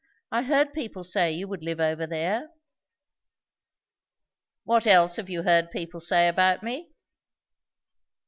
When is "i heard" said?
0.31-0.73